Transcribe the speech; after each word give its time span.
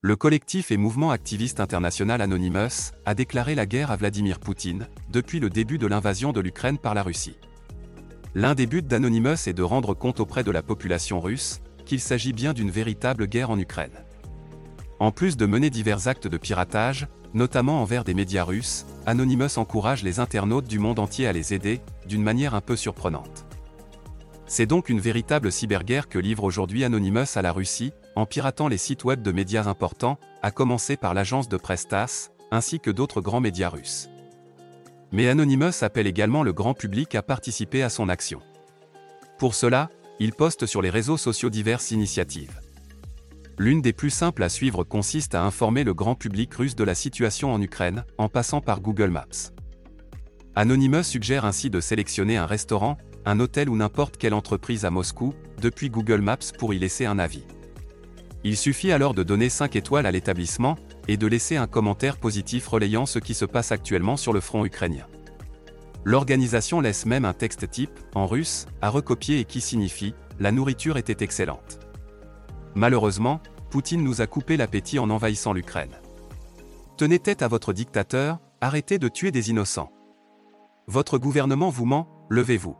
Le 0.00 0.14
collectif 0.14 0.70
et 0.70 0.76
mouvement 0.76 1.10
activiste 1.10 1.58
international 1.58 2.20
Anonymous 2.20 2.92
a 3.04 3.16
déclaré 3.16 3.56
la 3.56 3.66
guerre 3.66 3.90
à 3.90 3.96
Vladimir 3.96 4.38
Poutine 4.38 4.86
depuis 5.10 5.40
le 5.40 5.50
début 5.50 5.76
de 5.76 5.88
l'invasion 5.88 6.30
de 6.30 6.38
l'Ukraine 6.38 6.78
par 6.78 6.94
la 6.94 7.02
Russie. 7.02 7.36
L'un 8.36 8.54
des 8.54 8.68
buts 8.68 8.82
d'Anonymous 8.82 9.48
est 9.48 9.54
de 9.54 9.62
rendre 9.64 9.94
compte 9.94 10.20
auprès 10.20 10.44
de 10.44 10.52
la 10.52 10.62
population 10.62 11.18
russe 11.18 11.62
qu'il 11.84 11.98
s'agit 11.98 12.32
bien 12.32 12.52
d'une 12.52 12.70
véritable 12.70 13.26
guerre 13.26 13.50
en 13.50 13.58
Ukraine. 13.58 14.04
En 15.00 15.10
plus 15.10 15.36
de 15.36 15.46
mener 15.46 15.68
divers 15.68 16.06
actes 16.06 16.28
de 16.28 16.36
piratage, 16.36 17.08
notamment 17.34 17.82
envers 17.82 18.04
des 18.04 18.14
médias 18.14 18.44
russes, 18.44 18.86
Anonymous 19.04 19.58
encourage 19.58 20.04
les 20.04 20.20
internautes 20.20 20.68
du 20.68 20.78
monde 20.78 21.00
entier 21.00 21.26
à 21.26 21.32
les 21.32 21.54
aider, 21.54 21.80
d'une 22.06 22.22
manière 22.22 22.54
un 22.54 22.60
peu 22.60 22.76
surprenante. 22.76 23.46
C'est 24.46 24.64
donc 24.64 24.90
une 24.90 25.00
véritable 25.00 25.50
cyberguerre 25.50 26.08
que 26.08 26.20
livre 26.20 26.44
aujourd'hui 26.44 26.84
Anonymous 26.84 27.36
à 27.36 27.42
la 27.42 27.52
Russie, 27.52 27.92
en 28.18 28.26
piratant 28.26 28.66
les 28.66 28.78
sites 28.78 29.04
web 29.04 29.22
de 29.22 29.30
médias 29.30 29.68
importants, 29.68 30.18
à 30.42 30.50
commencer 30.50 30.96
par 30.96 31.14
l'agence 31.14 31.48
de 31.48 31.56
presse 31.56 31.86
TASS, 31.86 32.32
ainsi 32.50 32.80
que 32.80 32.90
d'autres 32.90 33.20
grands 33.20 33.40
médias 33.40 33.68
russes. 33.68 34.10
Mais 35.12 35.28
Anonymous 35.28 35.82
appelle 35.84 36.08
également 36.08 36.42
le 36.42 36.52
grand 36.52 36.74
public 36.74 37.14
à 37.14 37.22
participer 37.22 37.84
à 37.84 37.90
son 37.90 38.08
action. 38.08 38.40
Pour 39.38 39.54
cela, 39.54 39.88
il 40.18 40.32
poste 40.32 40.66
sur 40.66 40.82
les 40.82 40.90
réseaux 40.90 41.16
sociaux 41.16 41.48
diverses 41.48 41.92
initiatives. 41.92 42.60
L'une 43.56 43.82
des 43.82 43.92
plus 43.92 44.10
simples 44.10 44.42
à 44.42 44.48
suivre 44.48 44.82
consiste 44.82 45.36
à 45.36 45.44
informer 45.44 45.84
le 45.84 45.94
grand 45.94 46.16
public 46.16 46.52
russe 46.54 46.74
de 46.74 46.82
la 46.82 46.96
situation 46.96 47.52
en 47.52 47.62
Ukraine, 47.62 48.04
en 48.18 48.28
passant 48.28 48.60
par 48.60 48.80
Google 48.80 49.10
Maps. 49.10 49.52
Anonymous 50.56 51.04
suggère 51.04 51.44
ainsi 51.44 51.70
de 51.70 51.80
sélectionner 51.80 52.36
un 52.36 52.46
restaurant, 52.46 52.98
un 53.26 53.38
hôtel 53.38 53.68
ou 53.68 53.76
n'importe 53.76 54.16
quelle 54.16 54.34
entreprise 54.34 54.84
à 54.84 54.90
Moscou, 54.90 55.34
depuis 55.62 55.88
Google 55.88 56.20
Maps 56.20 56.52
pour 56.58 56.74
y 56.74 56.80
laisser 56.80 57.06
un 57.06 57.20
avis. 57.20 57.44
Il 58.44 58.56
suffit 58.56 58.92
alors 58.92 59.14
de 59.14 59.22
donner 59.22 59.48
5 59.48 59.76
étoiles 59.76 60.06
à 60.06 60.12
l'établissement, 60.12 60.76
et 61.08 61.16
de 61.16 61.26
laisser 61.26 61.56
un 61.56 61.66
commentaire 61.66 62.18
positif 62.18 62.68
relayant 62.68 63.06
ce 63.06 63.18
qui 63.18 63.34
se 63.34 63.44
passe 63.44 63.72
actuellement 63.72 64.16
sur 64.16 64.32
le 64.32 64.40
front 64.40 64.64
ukrainien. 64.64 65.06
L'organisation 66.04 66.80
laisse 66.80 67.06
même 67.06 67.24
un 67.24 67.32
texte 67.32 67.70
type, 67.70 67.98
en 68.14 68.26
russe, 68.26 68.66
à 68.80 68.90
recopier 68.90 69.40
et 69.40 69.44
qui 69.44 69.60
signifie⁇ 69.60 70.10
La 70.38 70.52
nourriture 70.52 70.96
était 70.96 71.24
excellente⁇ 71.24 71.80
Malheureusement, 72.74 73.40
Poutine 73.70 74.02
nous 74.02 74.20
a 74.20 74.26
coupé 74.26 74.56
l'appétit 74.56 74.98
en 74.98 75.10
envahissant 75.10 75.52
l'Ukraine. 75.52 75.96
Tenez 76.96 77.18
tête 77.18 77.42
à 77.42 77.48
votre 77.48 77.72
dictateur, 77.72 78.38
arrêtez 78.60 78.98
de 78.98 79.08
tuer 79.08 79.30
des 79.30 79.50
innocents. 79.50 79.92
Votre 80.86 81.18
gouvernement 81.18 81.68
vous 81.68 81.84
ment, 81.84 82.26
levez-vous. 82.30 82.76